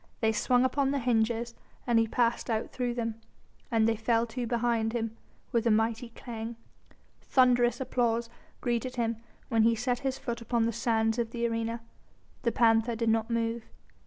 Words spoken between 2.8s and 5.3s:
them. And they fell to behind him